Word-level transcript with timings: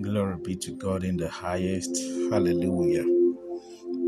Glory 0.00 0.36
be 0.36 0.56
to 0.56 0.72
God 0.72 1.04
in 1.04 1.16
the 1.16 1.28
highest. 1.28 1.96
Hallelujah. 2.30 3.04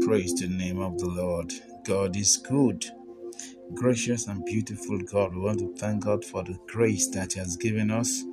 Praise 0.06 0.34
the 0.34 0.48
name 0.48 0.80
of 0.80 0.98
the 0.98 1.06
Lord. 1.08 1.52
God 1.84 2.16
is 2.16 2.36
good. 2.38 2.84
Gracious 3.74 4.26
and 4.26 4.44
beautiful 4.44 4.98
God, 5.00 5.34
we 5.34 5.42
want 5.42 5.60
to 5.60 5.74
thank 5.76 6.04
God 6.04 6.24
for 6.24 6.44
the 6.44 6.58
grace 6.68 7.08
that 7.10 7.34
He 7.34 7.40
has 7.40 7.56
given 7.56 7.90
us 7.90 8.24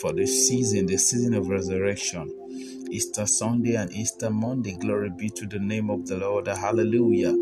for 0.00 0.12
this 0.12 0.48
season, 0.48 0.86
the 0.86 0.98
season 0.98 1.34
of 1.34 1.48
resurrection. 1.48 2.43
Easter 2.94 3.26
Sunday 3.26 3.74
and 3.74 3.92
Easter 3.92 4.30
Monday. 4.30 4.76
Glory 4.76 5.10
be 5.10 5.28
to 5.28 5.46
the 5.46 5.58
name 5.58 5.90
of 5.90 6.06
the 6.06 6.16
Lord. 6.16 6.46
Hallelujah. 6.46 7.32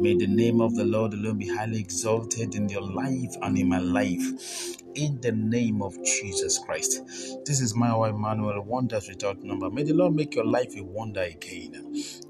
May 0.00 0.16
the 0.16 0.26
name 0.26 0.62
of 0.62 0.74
the 0.74 0.86
Lord 0.86 1.12
alone 1.12 1.36
be 1.36 1.54
highly 1.54 1.78
exalted 1.80 2.54
in 2.54 2.70
your 2.70 2.80
life 2.80 3.34
and 3.42 3.58
in 3.58 3.68
my 3.68 3.78
life. 3.78 4.78
In 4.94 5.20
the 5.20 5.32
name 5.32 5.82
of 5.82 5.94
Jesus 6.02 6.58
Christ. 6.58 7.02
This 7.44 7.60
is 7.60 7.74
Mayowa 7.74 8.08
Emmanuel, 8.08 8.62
wonders 8.62 9.06
without 9.06 9.42
number. 9.44 9.68
May 9.68 9.82
the 9.82 9.92
Lord 9.92 10.14
make 10.14 10.34
your 10.34 10.46
life 10.46 10.74
a 10.78 10.82
wonder 10.82 11.20
again. 11.20 11.74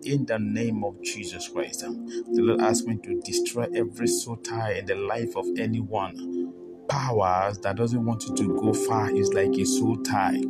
In 0.03 0.27
the 0.27 0.41
name 0.41 0.83
of 0.83 1.01
Jesus 1.05 1.47
Christ. 1.47 1.83
The 1.83 2.43
Lord 2.43 2.63
asked 2.63 2.89
me 2.89 2.99
to 3.05 3.21
destroy 3.21 3.69
every 3.77 4.09
soul 4.09 4.39
tie 4.39 4.73
in 4.73 4.87
the 4.87 4.97
life 4.97 5.37
of 5.37 5.47
anyone. 5.57 6.53
Powers 6.89 7.59
that 7.61 7.77
doesn't 7.77 8.05
want 8.05 8.25
you 8.27 8.35
to 8.37 8.61
go 8.61 8.73
far 8.75 9.11
is 9.11 9.33
like 9.33 9.57
a 9.57 9.65
soul 9.65 9.97
tie 10.03 10.41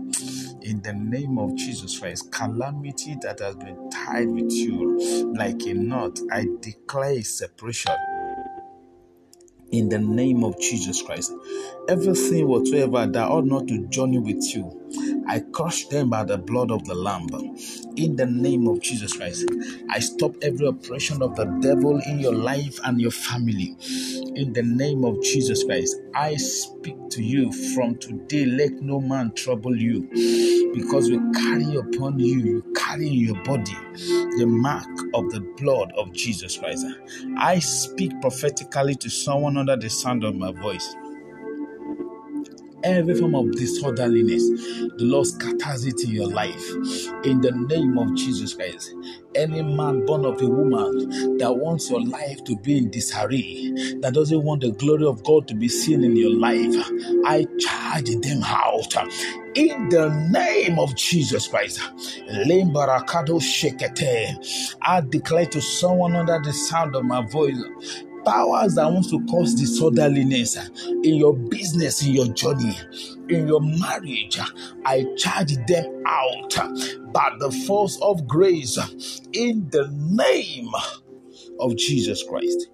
in 0.67 0.83
the 0.83 0.93
name 0.93 1.39
of 1.39 1.55
Jesus 1.55 1.99
Christ. 1.99 2.33
Calamity 2.33 3.17
that 3.23 3.39
has 3.39 3.55
been 3.55 3.89
tied 3.89 4.29
with 4.29 4.51
you 4.51 5.33
like 5.37 5.63
a 5.63 5.75
knot, 5.75 6.19
I 6.33 6.47
declare 6.61 7.23
separation 7.23 7.95
in 9.71 9.89
the 9.89 9.99
name 9.99 10.43
of 10.43 10.61
Jesus 10.61 11.03
Christ. 11.03 11.33
Everything 11.89 12.49
whatsoever 12.49 13.07
that 13.07 13.29
ought 13.29 13.47
not 13.47 13.69
to 13.69 13.87
journey 13.87 14.19
with 14.19 14.43
you, 14.57 15.06
I 15.29 15.41
crush 15.53 15.87
them 15.87 16.11
by 16.11 16.25
the 16.25 16.39
blood 16.39 16.71
of 16.71 16.85
the 16.85 16.95
Lamb. 16.95 17.29
In 17.97 18.17
the 18.17 18.27
name 18.27 18.69
of 18.69 18.81
Jesus 18.81 19.15
Christ, 19.15 19.47
I 19.91 20.01
stop 20.01 20.37
every 20.43 20.67
oppression 20.67 21.23
of 21.23 21.37
the 21.37 21.45
devil 21.63 22.01
in 22.07 22.21
your 22.21 22.35
life 22.35 22.79
and 22.85 23.01
your 23.01 23.11
family. 23.11 23.77
In 24.35 24.53
the 24.53 24.63
name 24.63 25.05
of 25.05 25.23
Jesus 25.23 25.65
Christ, 25.65 25.97
I 26.15 26.37
speak 26.37 26.97
to 27.11 27.23
you 27.23 27.53
from 27.75 27.97
today. 27.99 28.47
Let 28.47 28.73
no 28.83 29.01
man 29.01 29.33
trouble 29.35 29.77
you 29.77 30.09
because 30.75 31.11
we 31.11 31.19
carry 31.35 31.77
upon 31.77 32.19
you, 32.19 32.39
you 32.41 32.75
carry 32.77 33.09
in 33.09 33.15
your 33.15 33.43
body 33.45 33.77
the 34.39 34.47
mark 34.47 34.89
of 35.15 35.31
the 35.31 35.41
blood 35.59 35.93
of 35.97 36.13
Jesus 36.13 36.59
Christ. 36.59 36.87
I 37.39 37.59
speak 37.59 38.13
prophetically 38.21 38.95
to 38.97 39.11
someone 39.11 39.57
under 39.57 39.77
the 39.77 39.91
sound 39.91 40.25
of 40.25 40.35
my 40.35 40.53
voice 40.53 40.95
every 42.87 43.15
form 43.17 43.35
of 43.35 43.53
disorderliness, 43.53 44.49
the 44.97 45.05
Lord 45.05 45.27
scatters 45.27 45.85
it 45.85 46.03
in 46.05 46.11
your 46.11 46.29
life. 46.29 46.71
In 47.25 47.41
the 47.41 47.53
name 47.69 47.99
of 47.99 48.15
Jesus 48.15 48.55
Christ. 48.55 48.95
Any 49.35 49.63
man 49.63 50.07
born 50.07 50.25
of 50.25 50.41
a 50.41 50.47
woman 50.49 51.37
that 51.39 51.55
wants 51.57 51.91
your 51.91 52.03
life 52.03 52.43
to 52.45 52.57
be 52.57 52.79
in 52.79 52.91
disarray, 52.91 53.73
that 54.01 54.13
doesn't 54.15 54.43
want 54.43 54.63
the 54.63 54.71
glory 54.71 55.05
of 55.05 55.23
God 55.25 55.47
to 55.49 55.55
be 55.55 55.69
seen 55.69 56.05
in 56.05 56.17
your 56.17 56.35
life, 56.35 56.75
I 57.27 57.47
charge 57.59 58.11
them 58.11 58.43
out. 58.45 58.97
In 59.55 59.89
the 59.89 60.09
name 60.31 60.79
of 60.79 60.95
Jesus 60.97 61.49
Christ, 61.49 61.81
I 64.83 65.01
declare 65.09 65.47
to 65.47 65.61
someone 65.61 66.17
under 66.17 66.41
the 66.43 66.53
sound 66.53 66.95
of 66.97 67.05
my 67.05 67.27
voice 67.27 67.57
powers 68.27 68.75
that 68.75 68.93
wants 68.93 69.11
to 69.11 69.25
cause 69.27 69.55
disorderliness 69.55 70.59
in 71.05 71.15
your 71.15 71.35
business, 71.35 72.05
in 72.05 72.13
your 72.13 72.27
journey, 72.29 72.77
in 73.29 73.47
your 73.47 73.61
marriage, 73.61 74.39
I 74.85 75.07
charge 75.17 75.55
them 75.67 76.03
out 76.07 76.55
by 77.13 77.35
the 77.39 77.51
force 77.67 77.99
of 78.03 78.27
grace 78.27 78.77
in 79.33 79.69
the 79.71 79.89
name 80.11 80.69
of 81.61 81.77
Jesus 81.77 82.23
Christ. 82.25 82.69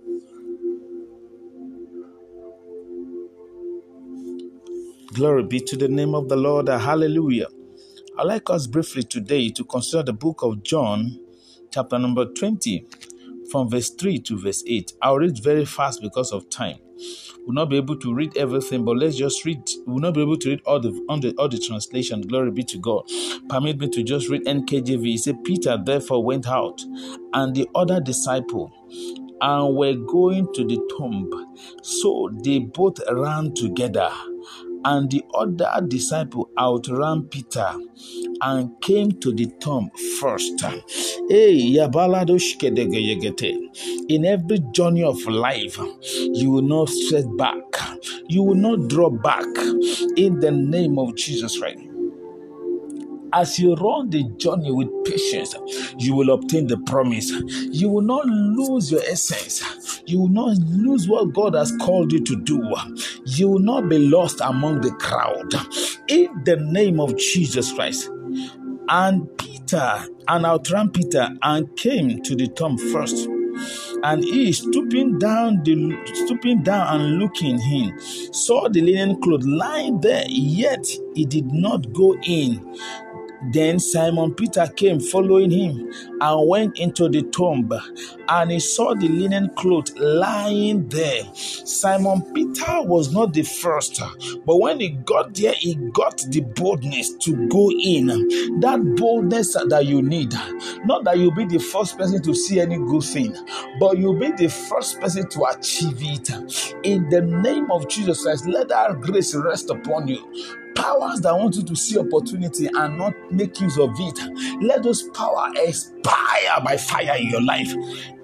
Glory 5.13 5.43
be 5.45 5.61
to 5.61 5.77
the 5.77 5.89
name 5.89 6.15
of 6.15 6.29
the 6.31 6.37
Lord. 6.37 6.69
Hallelujah. 6.69 7.49
I'd 8.19 8.25
like 8.27 8.49
us 8.51 8.67
briefly 8.67 9.03
today 9.03 9.51
to 9.51 9.65
consider 9.65 10.05
the 10.05 10.13
book 10.15 10.43
of 10.43 10.63
John, 10.63 11.19
chapter 11.71 11.99
number 11.99 12.25
20 12.25 12.87
from 13.53 13.71
verse 13.71 13.91
3 13.91 14.21
to 14.21 14.41
verse 14.41 14.65
8. 14.67 14.95
I'll 15.03 15.19
read 15.19 15.45
very 15.45 15.67
fast 15.67 16.03
because 16.03 16.33
of 16.33 16.51
time. 16.51 16.79
We'll 17.47 17.55
not 17.55 17.71
be 17.71 17.79
able 17.79 17.99
to 17.99 18.15
read 18.15 18.37
everything, 18.39 18.85
but 18.85 18.99
let's 18.99 19.17
just 19.17 19.45
read. 19.45 19.63
We'll 19.87 20.01
not 20.01 20.15
be 20.15 20.23
able 20.23 20.39
to 20.39 20.51
read 20.51 20.63
all 20.67 20.81
the, 20.81 20.91
all 21.09 21.21
the, 21.21 21.35
all 21.39 21.49
the 21.51 21.59
translation. 21.61 22.23
Glory 22.23 22.53
be 22.53 22.65
to 22.65 22.79
God. 22.79 23.05
Permit 23.51 23.79
me 23.81 23.89
to 23.91 24.05
just 24.05 24.31
read 24.31 24.45
NKJV. 24.47 25.05
He 25.05 25.19
said, 25.19 25.45
Peter 25.45 25.79
therefore 25.85 26.25
went 26.25 26.49
out, 26.49 26.83
and 27.35 27.55
the 27.55 27.69
other 27.75 28.01
disciple, 28.01 28.73
and 29.43 29.77
were 29.77 29.95
going 29.95 30.49
to 30.55 30.65
the 30.67 30.81
tomb. 30.99 31.31
So 31.83 32.31
they 32.45 32.61
both 32.61 32.99
ran 33.11 33.55
together. 33.55 34.11
And 34.85 35.11
the 35.11 35.23
other 35.35 35.71
disciple 35.87 36.51
outran 36.59 37.25
Peter 37.29 37.73
and 38.41 38.71
came 38.81 39.13
to 39.21 39.33
the 39.33 39.47
tomb 39.61 39.91
first. 40.21 40.63
In 44.09 44.25
every 44.25 44.59
journey 44.73 45.03
of 45.05 45.27
life, 45.27 45.79
you 46.35 46.51
will 46.51 46.63
not 46.63 46.89
stretch 46.89 47.27
back, 47.37 47.63
you 48.29 48.43
will 48.43 48.57
not 48.57 48.89
draw 48.89 49.11
back 49.11 49.47
in 50.17 50.41
the 50.41 50.51
name 50.51 50.99
of 50.99 51.15
Jesus 51.17 51.59
Christ. 51.59 51.92
As 53.35 53.59
you 53.59 53.75
run 53.75 54.11
the 54.11 54.25
journey 54.37 54.71
with 54.71 54.89
patience, 55.05 55.55
you 55.99 56.15
will 56.15 56.31
obtain 56.31 56.67
the 56.67 56.79
promise. 56.79 57.31
You 57.71 57.89
will 57.89 58.03
not 58.03 58.27
lose 58.27 58.93
your 58.93 59.03
essence. 59.03 60.03
You 60.07 60.21
will 60.21 60.29
not 60.29 60.59
lose 60.59 61.09
what 61.09 61.33
God 61.33 61.55
has 61.55 61.73
called 61.81 62.13
you 62.13 62.23
to 62.25 62.37
do. 62.43 62.63
You 63.25 63.49
will 63.49 63.59
not 63.61 63.89
be 63.89 63.99
lost 63.99 64.41
among 64.43 64.83
the 64.83 64.91
crowd. 64.93 65.55
In 66.09 66.29
the 66.45 66.57
name 66.57 67.01
of 67.01 67.17
Jesus 67.17 67.73
Christ. 67.73 68.11
And 68.89 69.27
Peter 69.39 70.07
and 70.29 70.45
outran 70.45 70.91
Peter 70.91 71.29
and 71.43 71.75
came 71.77 72.23
to 72.23 72.35
the 72.35 72.49
tomb 72.49 72.77
first. 72.77 73.29
And 74.03 74.25
he, 74.25 74.53
stooping 74.53 75.19
down, 75.19 75.63
the, 75.63 75.97
stooping 76.25 76.63
down 76.63 77.01
and 77.01 77.19
looking 77.19 77.61
in, 77.61 77.99
saw 78.33 78.69
the 78.69 78.81
linen 78.81 79.21
cloth 79.21 79.45
lying 79.45 80.01
there, 80.01 80.25
yet 80.27 80.85
he 81.15 81.25
did 81.25 81.53
not 81.53 81.93
go 81.93 82.17
in. 82.25 82.77
Then 83.51 83.81
Simon 83.81 84.35
Peter 84.35 84.67
came 84.77 85.01
following 85.01 85.51
him 85.51 85.93
and 86.21 86.49
went 86.49 86.79
into 86.79 87.09
the 87.09 87.23
tomb, 87.23 87.73
and 88.29 88.51
he 88.51 88.61
saw 88.61 88.95
the 88.95 89.09
linen 89.09 89.51
cloth 89.57 89.97
lying 89.97 90.89
there. 90.89 91.25
Simon 91.35 92.23
Peter 92.33 92.83
was 92.83 93.13
not 93.13 93.33
the 93.33 93.43
first, 93.43 94.01
but 94.47 94.61
when 94.61 94.81
he 94.81 94.91
got 94.91 95.35
there, 95.35 95.55
he 95.55 95.75
got 95.93 96.23
the 96.29 96.41
boldness 96.41 97.15
to 97.15 97.49
go 97.49 97.71
in. 97.71 98.07
That 98.61 98.95
boldness 98.97 99.55
that 99.55 99.87
you 99.87 100.03
need, 100.03 100.33
not 100.85 101.05
that 101.05 101.19
you'll 101.19 101.35
be 101.35 101.47
the 101.47 101.59
first 101.59 101.99
person 101.99 102.23
to 102.23 102.35
see 102.35 102.61
any 102.61 102.79
good 102.79 103.03
thing, 103.03 103.37
but 103.81 103.99
you'll 103.99 104.19
be 104.19 104.31
the 104.33 104.49
first 104.49 105.01
person 105.01 105.29
to 105.31 105.45
achieve 105.47 105.99
it. 106.01 106.31
In 106.85 107.09
the 107.09 107.23
name 107.23 107.71
of 107.71 107.89
Jesus 107.89 108.23
Christ, 108.23 108.47
let 108.47 108.69
that 108.69 109.01
grace 109.01 109.35
rest 109.35 109.71
upon 109.71 110.09
you 110.09 110.62
powers 110.75 111.21
that 111.21 111.35
want 111.35 111.57
you 111.57 111.63
to 111.63 111.77
see 111.77 111.99
opportunity 111.99 112.67
and 112.67 112.99
not 112.99 113.15
make 113.31 113.61
use 113.61 113.79
of 113.79 113.91
it, 113.95 114.63
let 114.63 114.83
those 114.83 115.03
power 115.11 115.51
expire 115.57 116.61
by 116.65 116.77
fire 116.77 117.17
in 117.19 117.29
your 117.29 117.43
life. 117.43 117.73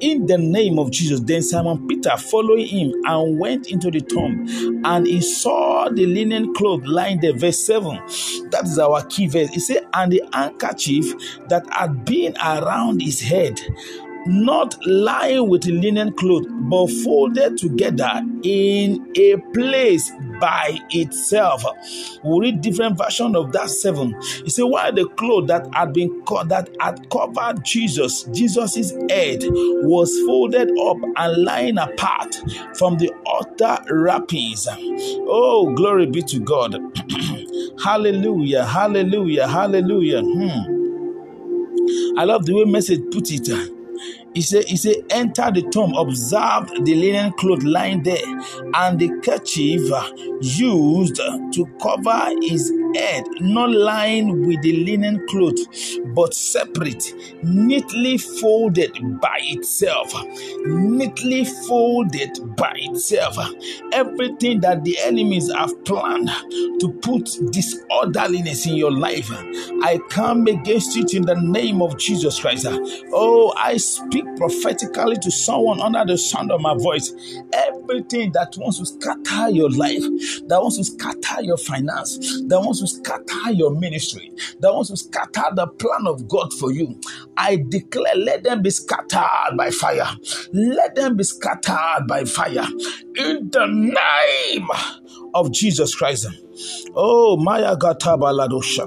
In 0.01 0.27
the 0.27 0.39
name 0.39 0.79
of 0.79 0.91
Jesus, 0.91 1.21
then 1.21 1.43
Simon 1.43 1.87
Peter 1.87 2.17
followed 2.17 2.67
him 2.67 2.93
and 3.05 3.39
went 3.39 3.71
into 3.71 3.91
the 3.91 4.01
tomb, 4.01 4.83
and 4.85 5.07
he 5.07 5.21
saw 5.21 5.89
the 5.89 6.07
linen 6.07 6.55
cloth 6.55 6.85
lying 6.85 7.21
there. 7.21 7.37
Verse 7.37 7.59
7. 7.65 7.97
That 8.51 8.63
is 8.65 8.79
our 8.79 9.05
key 9.07 9.27
verse. 9.27 9.51
He 9.51 9.61
said, 9.61 9.87
And 9.93 10.13
the 10.13 10.23
handkerchief 10.33 11.15
that 11.49 11.67
had 11.73 12.05
been 12.05 12.37
around 12.39 13.01
his 13.01 13.21
head 13.21 13.61
not 14.27 14.77
lying 14.87 15.49
with 15.49 15.65
linen 15.67 16.13
cloth, 16.13 16.45
but 16.69 16.89
folded 17.05 17.57
together 17.59 18.23
in 18.43 19.13
a 19.17 19.37
place 19.55 20.11
by 20.41 20.79
itself. 20.91 21.65
We 22.25 22.41
read 22.41 22.61
different 22.61 22.99
version 22.99 23.35
of 23.37 23.53
that 23.53 23.71
seven. 23.71 24.15
He 24.45 24.51
said, 24.51 24.65
"Why 24.65 24.91
the 24.91 25.07
cloth 25.07 25.49
that 25.49 25.69
had 25.75 25.93
been 25.93 26.23
co- 26.23 26.45
that 26.45 26.71
had 26.81 27.09
covered 27.11 27.65
Jesus, 27.65 28.25
Jesus's 28.33 28.93
head, 29.11 29.45
was 29.85 30.17
folded 30.27 30.71
up 30.79 30.99
and 31.17 31.45
lying 31.45 31.79
apart 31.79 32.41
from 32.77 32.99
the 32.99 33.11
outer 33.29 33.79
wrappings." 33.95 34.67
Oh, 35.31 35.73
glory 35.75 36.07
be 36.07 36.23
to 36.23 36.41
God! 36.41 36.77
hallelujah! 37.83 38.65
Hallelujah! 38.65 39.47
Hallelujah! 39.49 40.23
Hmm. 40.23 40.79
I 42.19 42.25
love 42.25 42.47
the 42.47 42.55
way 42.55 42.65
message 42.65 43.03
put 43.13 43.31
it. 43.31 43.78
He 44.35 44.43
said, 44.43 44.65
he 44.65 44.77
said, 44.77 44.97
enter 45.11 45.51
the 45.51 45.63
tomb, 45.63 45.95
observed 45.95 46.85
the 46.85 46.95
linen 46.95 47.33
cloth 47.33 47.63
lying 47.63 48.03
there, 48.03 48.25
and 48.75 48.99
the 48.99 49.09
kerchief 49.23 49.83
used 50.41 51.17
to 51.17 51.67
cover 51.81 52.31
his 52.43 52.73
not 53.41 53.71
lying 53.71 54.47
with 54.47 54.63
the 54.63 54.85
linen 54.85 55.27
cloth, 55.29 55.57
but 56.15 56.35
separate, 56.35 57.15
neatly 57.43 58.19
folded 58.19 59.21
by 59.21 59.39
itself. 59.43 60.13
Neatly 60.67 61.45
folded 61.45 62.57
by 62.57 62.73
itself. 62.77 63.37
Everything 63.93 64.61
that 64.61 64.85
the 64.85 64.99
enemies 65.01 65.53
have 65.53 65.85
planned 65.85 66.29
to 66.81 66.93
put 67.03 67.25
disorderliness 67.51 68.67
in 68.67 68.75
your 68.75 68.93
life, 68.93 69.31
I 69.83 70.01
come 70.11 70.47
against 70.47 70.97
it 70.97 71.15
in 71.15 71.23
the 71.23 71.37
name 71.37 71.83
of 71.83 71.99
Jesus 71.99 72.41
Christ. 72.41 72.67
Oh, 73.13 73.53
I 73.57 73.77
speak 73.77 74.25
prophetically 74.37 75.17
to 75.17 75.31
someone 75.31 75.81
under 75.81 76.05
the 76.05 76.19
sound 76.19 76.51
of 76.51 76.61
my 76.61 76.75
voice. 76.75 77.13
Everything 77.53 78.33
that 78.33 78.57
wants 78.57 78.79
to 78.79 78.87
scatter 78.87 79.51
your 79.51 79.71
life, 79.71 80.03
that 80.49 80.61
wants 80.61 80.77
to 80.79 80.85
scatter 80.85 81.43
your 81.43 81.57
finance, 81.57 82.19
that 82.49 82.61
wants 82.61 82.81
to 82.81 82.88
scatter 82.89 83.53
your 83.53 83.73
ministry, 83.79 84.33
the 84.61 84.73
ones 84.73 84.89
who 84.91 84.97
scatter 84.97 85.45
the 85.55 85.67
plan 85.67 86.07
of 86.07 86.29
God 86.29 86.53
for 86.55 86.73
you, 86.73 87.01
I 87.37 87.65
declare, 87.69 88.17
let 88.17 88.45
them 88.45 88.63
be 88.63 88.71
scattered 88.71 89.57
by 89.57 89.71
fire. 89.71 90.09
Let 90.53 90.95
them 90.97 91.17
be 91.17 91.25
scattered 91.25 92.07
by 92.09 92.25
fire. 92.25 92.67
In 93.17 93.51
the 93.51 93.67
name 93.67 94.69
of 95.35 95.53
Jesus 95.53 95.95
Christ. 95.95 96.27
Oh, 96.95 97.37
Maya 97.37 97.77
Gatabaladosha 97.77 98.87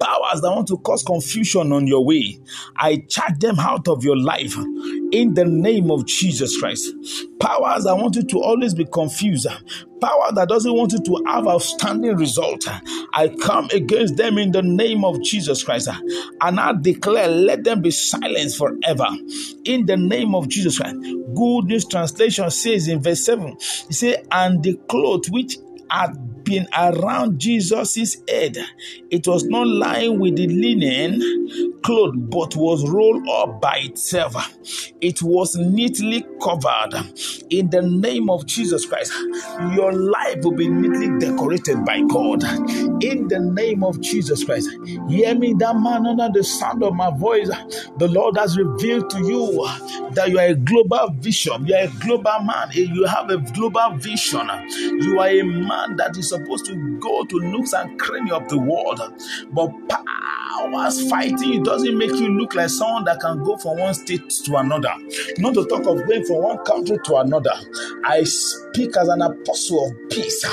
powers 0.00 0.40
that 0.40 0.50
want 0.50 0.68
to 0.68 0.78
cause 0.78 1.02
confusion 1.02 1.72
on 1.72 1.86
your 1.86 2.04
way, 2.04 2.38
I 2.76 2.98
charge 3.08 3.38
them 3.38 3.58
out 3.58 3.88
of 3.88 4.04
your 4.04 4.16
life 4.16 4.56
in 5.12 5.34
the 5.34 5.44
name 5.44 5.90
of 5.90 6.06
Jesus 6.06 6.58
Christ. 6.58 6.92
Powers 7.40 7.84
that 7.84 7.96
want 7.96 8.16
you 8.16 8.22
to 8.22 8.40
always 8.40 8.74
be 8.74 8.84
confused, 8.84 9.46
power 10.00 10.32
that 10.32 10.48
doesn't 10.48 10.72
want 10.72 10.92
you 10.92 11.00
to 11.00 11.22
have 11.26 11.46
outstanding 11.46 12.16
result, 12.16 12.64
I 13.14 13.28
come 13.28 13.68
against 13.72 14.16
them 14.16 14.38
in 14.38 14.52
the 14.52 14.62
name 14.62 15.04
of 15.04 15.22
Jesus 15.22 15.64
Christ. 15.64 15.88
And 16.40 16.60
I 16.60 16.72
declare, 16.80 17.28
let 17.28 17.64
them 17.64 17.82
be 17.82 17.90
silenced 17.90 18.58
forever 18.58 19.08
in 19.64 19.86
the 19.86 19.96
name 19.96 20.34
of 20.34 20.48
Jesus 20.48 20.78
Christ. 20.78 20.96
Good 21.34 21.64
News 21.64 21.86
Translation 21.86 22.50
says 22.50 22.88
in 22.88 23.00
verse 23.00 23.24
7, 23.24 23.56
he 23.88 23.92
said, 23.92 24.26
and 24.30 24.62
the 24.62 24.74
cloth 24.88 25.28
which 25.30 25.56
had 25.90 26.44
been 26.44 26.66
around 26.76 27.38
Jesus' 27.38 28.16
head. 28.28 28.56
It 29.10 29.26
was 29.26 29.44
not 29.44 29.66
lying 29.66 30.18
with 30.18 30.36
the 30.36 30.46
linen 30.46 31.80
cloth, 31.82 32.14
but 32.16 32.56
was 32.56 32.88
rolled 32.88 33.28
up 33.28 33.60
by 33.60 33.80
itself. 33.82 34.34
It 35.00 35.22
was 35.22 35.56
neatly 35.56 36.24
covered. 36.42 36.94
In 37.50 37.70
the 37.70 37.82
name 37.82 38.30
of 38.30 38.46
Jesus 38.46 38.86
Christ, 38.86 39.12
your 39.74 39.92
life 39.92 40.42
will 40.42 40.56
be 40.56 40.68
neatly 40.68 41.18
decorated 41.18 41.84
by 41.84 42.00
God. 42.02 42.42
In 43.02 43.28
the 43.28 43.38
name 43.40 43.84
of 43.84 44.00
Jesus 44.00 44.44
Christ, 44.44 44.68
hear 45.08 45.34
me, 45.34 45.54
that 45.58 45.76
man 45.76 46.06
under 46.06 46.28
the 46.32 46.44
sound 46.44 46.82
of 46.82 46.94
my 46.94 47.10
voice. 47.16 47.48
The 47.98 48.08
Lord 48.08 48.36
has 48.36 48.58
revealed 48.58 49.10
to 49.10 49.18
you 49.18 49.66
that 50.14 50.28
you 50.30 50.38
are 50.38 50.46
a 50.46 50.54
global 50.54 51.10
vision. 51.14 51.66
You 51.66 51.74
are 51.74 51.84
a 51.84 51.92
global 52.00 52.40
man. 52.40 52.70
You 52.72 53.06
have 53.06 53.30
a 53.30 53.38
global 53.38 53.96
vision. 53.96 54.48
You 55.00 55.18
are 55.20 55.28
a 55.28 55.42
man 55.42 55.77
that 55.96 56.16
is 56.16 56.28
supposed 56.28 56.66
to 56.66 56.98
go 56.98 57.24
to 57.24 57.40
nooks 57.40 57.72
and 57.72 57.98
crannies 57.98 58.32
of 58.32 58.48
the 58.48 58.58
world. 58.58 59.00
But 59.50 59.72
powers 59.88 61.08
fighting 61.08 61.52
you 61.52 61.64
doesn't 61.64 61.96
make 61.96 62.10
you 62.10 62.28
look 62.28 62.54
like 62.54 62.70
someone 62.70 63.04
that 63.04 63.20
can 63.20 63.42
go 63.44 63.56
from 63.56 63.78
one 63.78 63.94
state 63.94 64.28
to 64.30 64.56
another. 64.56 64.92
Not 65.38 65.54
to 65.54 65.66
talk 65.66 65.86
of 65.86 66.06
going 66.06 66.24
from 66.24 66.42
one 66.42 66.64
country 66.64 66.98
to 67.04 67.16
another. 67.16 67.54
I 68.04 68.24
speak 68.72 68.96
as 68.96 69.08
an 69.08 69.22
apostle 69.22 69.86
of 69.86 70.10
peace. 70.10 70.44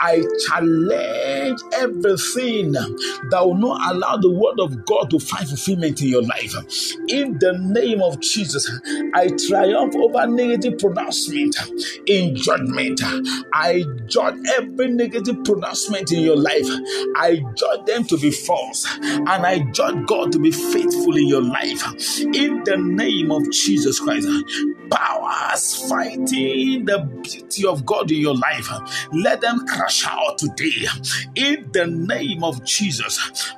I 0.00 0.22
challenge 0.46 1.58
everything 1.74 2.72
that 2.72 3.42
will 3.42 3.54
not 3.54 3.92
allow 3.92 4.16
the 4.16 4.30
word 4.30 4.60
of 4.60 4.84
God 4.84 5.10
to 5.10 5.18
find 5.18 5.48
fulfillment 5.48 6.00
in 6.00 6.08
your 6.08 6.22
life. 6.22 6.54
In 7.08 7.38
the 7.38 7.58
name 7.60 8.02
of 8.02 8.20
Jesus, 8.20 8.70
I 9.14 9.28
triumph 9.48 9.94
over 9.96 10.26
negative 10.26 10.78
pronouncement 10.78 11.56
in 12.06 12.36
judgment. 12.36 13.00
I 13.52 13.84
judge 14.06 14.36
every 14.56 14.88
negative 14.88 15.44
pronouncement 15.44 16.12
in 16.12 16.20
your 16.20 16.36
life. 16.36 16.66
I 17.16 17.40
judge 17.54 17.86
them 17.86 18.04
to 18.04 18.18
be 18.18 18.30
false 18.30 18.86
and 19.00 19.28
I 19.28 19.60
judge 19.72 20.06
God 20.06 20.32
to 20.32 20.38
be 20.38 20.50
faithful 20.50 21.16
in 21.16 21.28
your 21.28 21.42
life. 21.42 21.82
In 22.20 22.62
the 22.64 22.76
name 22.76 23.30
of 23.30 23.50
Jesus 23.50 23.98
Christ, 24.00 24.28
powers 25.30 25.88
fighting 25.88 26.84
the 26.84 26.98
beauty 27.22 27.64
of 27.66 27.86
God 27.86 28.10
in 28.10 28.20
your 28.20 28.36
life, 28.36 28.68
let 29.12 29.40
them 29.40 29.66
crash 29.66 30.06
out 30.06 30.38
today. 30.38 30.86
In 31.34 31.70
the 31.72 31.86
name 31.86 32.44
of 32.44 32.64
Jesus. 32.64 33.52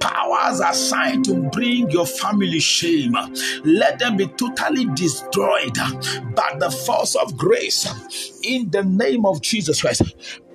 Powers 0.00 0.60
assigned 0.60 1.24
to 1.24 1.34
bring 1.50 1.90
your 1.90 2.06
family 2.06 2.60
shame, 2.60 3.16
let 3.64 3.98
them 3.98 4.18
be 4.18 4.26
totally 4.26 4.84
destroyed 4.94 5.74
by 6.34 6.54
the 6.58 6.70
force 6.70 7.14
of 7.14 7.36
grace. 7.38 7.88
In 8.42 8.70
the 8.70 8.82
name 8.82 9.24
of 9.24 9.40
Jesus 9.40 9.80
Christ 9.80 10.02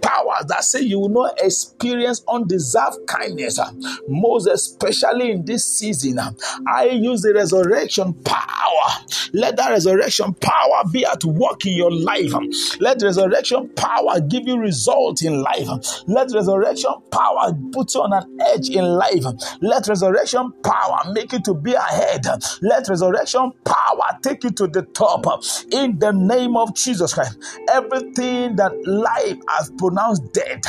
powers 0.02 0.46
that 0.48 0.64
say 0.64 0.82
you 0.82 1.00
will 1.00 1.10
not 1.10 1.40
experience 1.42 2.24
undeserved 2.28 2.98
kindness, 3.08 3.60
uh, 3.60 3.72
most 4.08 4.48
especially 4.48 5.32
in 5.32 5.46
this 5.46 5.66
season. 5.66 6.20
Uh, 6.20 6.32
I 6.68 6.86
use 6.86 7.22
the 7.22 7.34
resurrection 7.34 8.14
power. 8.14 9.06
Let 9.34 9.58
that 9.58 9.70
resurrection 9.70 10.34
power 10.36 10.84
be 10.92 11.06
at 11.06 11.24
work 11.24 11.66
in 11.66 11.74
your 11.74 11.92
life. 11.92 12.34
Um, 12.34 12.50
let 12.80 13.02
resurrection 13.02 13.70
power 13.76 14.20
give 14.20 14.48
you 14.48 14.58
results 14.58 15.24
in 15.24 15.42
life. 15.42 15.70
Um, 15.70 15.82
let 16.08 16.32
resurrection 16.34 16.92
power 17.12 17.54
put 17.72 17.94
you 17.94 18.02
on 18.02 18.14
an 18.14 18.40
edge 18.54 18.70
in 18.70 18.84
life. 18.84 19.26
Um, 19.26 19.38
let 19.62 19.88
resurrection 19.88 20.54
power 20.64 21.12
make 21.14 21.32
you 21.32 21.42
to 21.44 21.54
be 21.54 21.74
ahead. 21.74 22.26
Let 22.62 22.88
resurrection 22.88 23.52
power 23.66 24.20
take 24.22 24.44
you 24.44 24.52
to 24.52 24.68
the 24.68 24.84
top. 24.84 25.26
In 25.72 26.00
the 26.00 26.12
name 26.12 26.56
of 26.56 26.76
Jesus 26.76 27.14
Christ, 27.14 27.38
everything 27.72 28.56
that 28.56 28.72
life 28.88 29.38
has 29.50 29.72
put 29.78 29.89
pronounced 29.90 30.34
dead, 30.34 30.64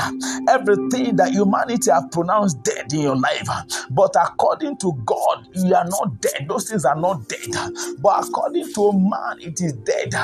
everything 0.49 1.17
that 1.17 1.31
humanity 1.33 1.91
have 1.91 2.11
pronounced 2.11 2.63
dead 2.63 2.93
in 2.93 3.01
your 3.01 3.17
life, 3.17 3.49
but 3.91 4.15
according 4.17 4.77
to 4.79 4.93
God, 5.05 5.47
you 5.55 5.75
are 5.75 5.85
not 5.85 6.21
dead. 6.21 6.47
Those 6.49 6.71
things 6.71 6.85
are 6.85 6.97
not 6.97 7.29
dead. 7.29 7.55
But 8.01 8.27
according 8.27 8.73
to 8.73 8.93
man, 8.93 9.39
it 9.41 9.61
is 9.61 9.73
dead. 9.73 10.15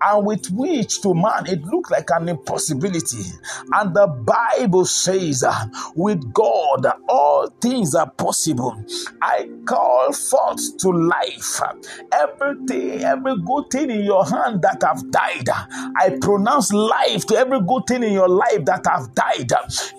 And 0.00 0.26
with 0.26 0.50
which 0.50 1.00
to 1.02 1.14
man 1.14 1.46
it 1.46 1.62
looked 1.62 1.90
like 1.90 2.08
an 2.10 2.28
impossibility. 2.28 3.22
And 3.72 3.94
the 3.94 4.06
Bible 4.06 4.84
says, 4.86 5.44
with 5.96 6.32
God, 6.32 6.86
all 7.08 7.48
things 7.60 7.94
are 7.94 8.10
possible. 8.10 8.84
I 9.20 9.48
call 9.66 10.12
forth 10.12 10.76
to 10.78 10.90
life 10.90 11.60
everything, 12.12 13.02
every 13.02 13.34
good 13.44 13.64
thing 13.70 13.90
in 13.90 14.04
your 14.04 14.24
hand 14.24 14.62
that 14.62 14.82
have 14.82 15.10
died. 15.10 15.48
I 15.96 16.16
pronounce 16.20 16.72
life 16.72 17.26
to 17.26 17.36
every 17.36 17.60
good 17.60 17.82
thing 17.88 18.02
in 18.02 18.12
your 18.12 18.28
life 18.28 18.43
life 18.44 18.64
that 18.66 18.86
have 18.86 19.14
died 19.14 19.50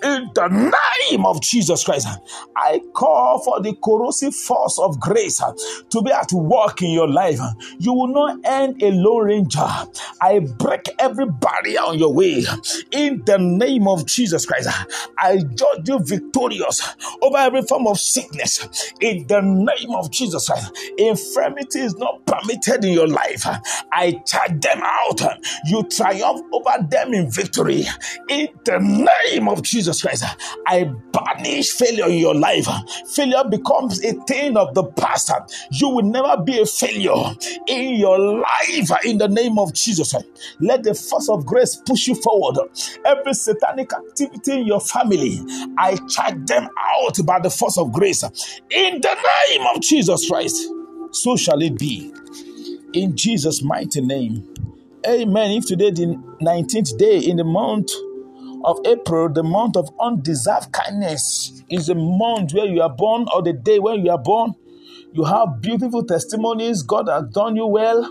in 0.03 0.29
the 0.33 0.71
name 1.09 1.25
of 1.25 1.41
Jesus 1.41 1.83
Christ. 1.83 2.07
I 2.55 2.79
call 2.93 3.43
for 3.43 3.61
the 3.61 3.75
corrosive 3.83 4.35
force 4.35 4.79
of 4.79 4.99
grace 4.99 5.41
to 5.89 6.01
be 6.01 6.11
at 6.11 6.31
work 6.31 6.81
in 6.81 6.91
your 6.91 7.07
life. 7.07 7.39
You 7.79 7.93
will 7.93 8.07
not 8.07 8.39
end 8.43 8.81
a 8.81 8.91
lone 8.91 9.25
ranger. 9.25 9.67
I 10.21 10.39
break 10.39 10.89
every 10.99 11.25
barrier 11.25 11.79
on 11.79 11.99
your 11.99 12.13
way 12.13 12.43
in 12.91 13.23
the 13.25 13.37
name 13.37 13.87
of 13.87 14.05
Jesus 14.05 14.45
Christ. 14.45 14.69
I 15.17 15.37
judge 15.37 15.87
you 15.87 15.99
victorious 15.99 16.95
over 17.21 17.37
every 17.37 17.61
form 17.63 17.87
of 17.87 17.99
sickness 17.99 18.93
in 19.01 19.27
the 19.27 19.41
name 19.41 19.95
of 19.95 20.11
Jesus 20.11 20.47
Christ. 20.47 20.77
Infirmity 20.97 21.79
is 21.79 21.95
not 21.95 22.25
permitted 22.25 22.83
in 22.83 22.93
your 22.93 23.07
life. 23.07 23.45
I 23.91 24.21
charge 24.25 24.61
them 24.61 24.81
out. 24.83 25.21
You 25.65 25.83
triumph 25.83 26.41
over 26.51 26.87
them 26.89 27.13
in 27.13 27.31
victory 27.31 27.85
in 28.35 28.49
the 28.65 28.79
name 28.79 29.47
of 29.47 29.61
Jesus 29.61 30.01
Christ, 30.01 30.23
I 30.67 30.83
banish 31.11 31.71
failure 31.71 32.07
in 32.07 32.17
your 32.17 32.35
life. 32.35 32.67
Failure 33.07 33.43
becomes 33.49 34.03
a 34.03 34.13
thing 34.25 34.57
of 34.57 34.73
the 34.73 34.83
past. 34.83 35.31
You 35.71 35.89
will 35.89 36.03
never 36.03 36.41
be 36.43 36.59
a 36.59 36.65
failure 36.65 37.35
in 37.67 37.95
your 37.95 38.19
life 38.19 38.91
in 39.05 39.17
the 39.17 39.27
name 39.27 39.57
of 39.57 39.73
Jesus. 39.73 40.13
Let 40.59 40.83
the 40.83 40.93
force 40.93 41.29
of 41.29 41.45
grace 41.45 41.75
push 41.75 42.07
you 42.07 42.15
forward. 42.15 42.57
Every 43.05 43.33
satanic 43.33 43.91
activity 43.93 44.51
in 44.61 44.67
your 44.67 44.81
family, 44.81 45.39
I 45.77 45.97
charge 46.09 46.45
them 46.45 46.67
out 46.77 47.25
by 47.25 47.39
the 47.39 47.49
force 47.49 47.77
of 47.77 47.91
grace 47.91 48.23
in 48.23 49.01
the 49.01 49.49
name 49.49 49.67
of 49.73 49.81
Jesus 49.81 50.27
Christ. 50.27 50.67
So 51.11 51.37
shall 51.37 51.61
it 51.61 51.77
be. 51.77 52.13
In 52.93 53.15
Jesus' 53.15 53.61
mighty 53.61 54.01
name. 54.01 54.47
Amen. 55.07 55.51
If 55.51 55.67
today 55.67 55.91
the 55.91 56.15
19th 56.41 56.97
day 56.97 57.19
in 57.19 57.37
the 57.37 57.43
month 57.43 57.91
of 58.63 58.79
April, 58.85 59.29
the 59.31 59.43
month 59.43 59.75
of 59.75 59.89
undeserved 59.99 60.71
kindness, 60.71 61.63
is 61.69 61.89
a 61.89 61.95
month 61.95 62.53
where 62.53 62.65
you 62.65 62.81
are 62.81 62.93
born 62.95 63.25
or 63.33 63.41
the 63.43 63.53
day 63.53 63.79
when 63.79 64.05
you 64.05 64.11
are 64.11 64.21
born. 64.21 64.53
You 65.13 65.23
have 65.25 65.61
beautiful 65.61 66.03
testimonies. 66.03 66.83
God 66.83 67.07
has 67.09 67.25
done 67.31 67.55
you 67.55 67.67
well. 67.67 68.03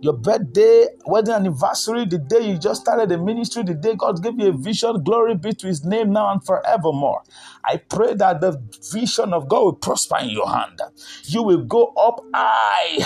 Your 0.00 0.14
birthday, 0.14 0.86
wedding 1.06 1.34
anniversary, 1.34 2.06
the 2.06 2.18
day 2.18 2.40
you 2.40 2.58
just 2.58 2.82
started 2.82 3.10
the 3.10 3.18
ministry, 3.18 3.62
the 3.62 3.74
day 3.74 3.94
God 3.94 4.22
gave 4.22 4.38
you 4.38 4.48
a 4.48 4.52
vision, 4.52 5.02
glory 5.04 5.34
be 5.34 5.52
to 5.52 5.66
his 5.66 5.84
name 5.84 6.12
now 6.12 6.32
and 6.32 6.44
forevermore. 6.44 7.22
I 7.64 7.76
pray 7.76 8.14
that 8.14 8.40
the 8.40 8.60
vision 8.92 9.34
of 9.34 9.48
God 9.48 9.62
will 9.62 9.72
prosper 9.74 10.16
in 10.20 10.30
your 10.30 10.48
hand. 10.48 10.80
You 11.24 11.42
will 11.42 11.64
go 11.64 11.92
up 11.96 12.24
high 12.34 13.04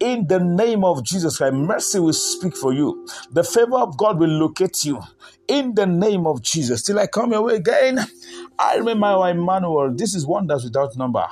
in 0.00 0.26
the 0.26 0.40
name 0.40 0.84
of 0.84 1.04
Jesus 1.04 1.38
Christ. 1.38 1.54
Mercy 1.54 2.00
will 2.00 2.12
speak 2.12 2.56
for 2.56 2.72
you. 2.72 3.06
The 3.30 3.44
favor 3.44 3.76
of 3.76 3.96
God 3.96 4.18
will 4.18 4.30
locate 4.30 4.84
you 4.84 5.00
in 5.46 5.74
the 5.74 5.86
name 5.86 6.26
of 6.26 6.42
Jesus. 6.42 6.82
Till 6.82 6.98
I 6.98 7.06
come 7.06 7.32
your 7.32 7.42
way 7.42 7.56
again, 7.56 8.00
I 8.58 8.76
remember 8.76 9.28
Emmanuel. 9.28 9.94
This 9.94 10.14
is 10.14 10.26
wonders 10.26 10.64
without 10.64 10.96
number. 10.96 11.24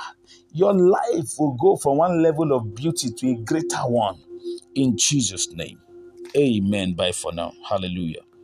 Your 0.52 0.74
life 0.74 1.34
will 1.38 1.56
go 1.60 1.76
from 1.76 1.98
one 1.98 2.22
level 2.22 2.52
of 2.52 2.74
beauty 2.74 3.10
to 3.10 3.28
a 3.30 3.34
greater 3.34 3.78
one 3.78 4.18
in 4.74 4.96
Jesus' 4.98 5.52
name. 5.52 5.80
Amen. 6.36 6.94
Bye 6.94 7.12
for 7.12 7.32
now. 7.32 7.52
Hallelujah. 7.68 8.22